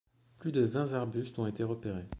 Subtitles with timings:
[0.39, 2.09] Plus de vingt arbustes ont été repérés.